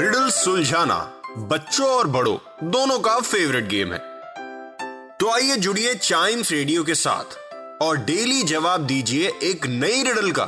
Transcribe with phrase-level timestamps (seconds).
[0.00, 0.96] Riddle सुलझाना
[1.48, 3.98] बच्चों और बड़ों, दोनों का फेवरेट गेम है।
[5.18, 7.36] तो आइए जुड़िए चाइम्स रेडियो के साथ
[7.82, 10.44] और डेली जवाब दीजिए एक नई रिडल का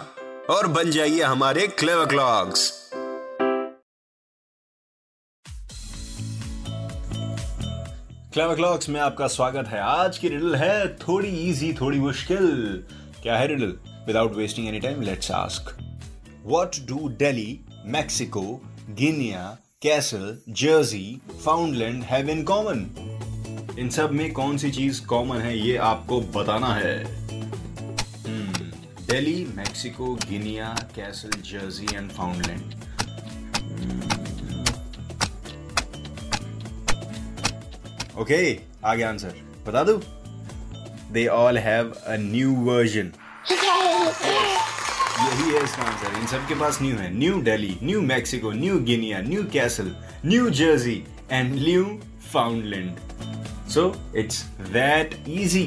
[0.51, 2.71] और बन जाइए हमारे क्लेव क्लॉक्स
[8.33, 12.85] क्लेव क्लॉक्स में आपका स्वागत है। आज की रिडल है थोड़ी इजी थोड़ी मुश्किल।
[13.23, 15.79] क्या है riddle without wasting any time let's ask
[16.47, 18.61] what do Delhi Mexico
[18.91, 22.87] Guinea, Castle, Jersey, Foundland have in common
[23.79, 27.05] इन सब में कौन सी चीज़ कॉमन है, ये आपको बताना है।
[29.07, 32.63] Delhi, Mexico, Guinea, Castle, Jersey and Foundland.
[38.19, 39.35] Okay आगे आंसर
[39.67, 40.01] बता दू।
[41.13, 43.13] They all have a new version
[45.23, 47.13] यही है इसका आंसर इन सब के पास न्यू है.
[47.19, 49.95] New Delhi new Mexico new Guinea new Castle
[50.27, 51.85] new Jersey and new
[52.33, 55.65] Foundland so it's that easy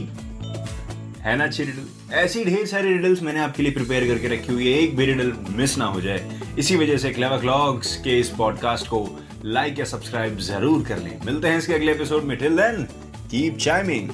[1.22, 4.68] है ना अच्छी रिडल ऐसी ढेर सारी रिडल्स मैंने आपके लिए प्रिपेयर करके रखी हुई
[4.68, 8.30] है। एक भी रिडल मिस ना हो जाए। इसी वजह से क्लेवर क्लॉग्स के इस
[8.38, 9.08] पॉडकास्ट को
[9.46, 12.84] लाइक या सब्सक्राइब ज़रूर कर लें। मिलते हैं इसके अगले एपिसोड में। Till then
[13.32, 14.10] keep chiming